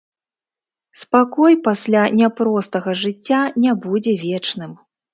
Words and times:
Спакой 1.01 1.53
пасля 1.69 2.03
няпростага 2.23 2.99
жыцця 3.05 3.41
не 3.63 3.79
будзе 3.89 4.21
вечным. 4.27 4.71